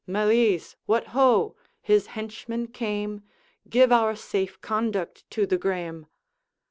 [0.07, 3.21] Malise, what ho!' his henchman came:
[3.69, 6.07] 'Give our safe conduct to the Graeme.'